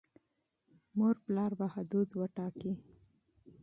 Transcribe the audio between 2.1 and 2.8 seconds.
وټاکي.